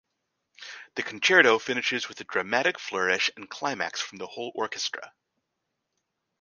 [0.95, 5.13] The concerto finishes with a dramatic flourish and climax from the whole orchestra.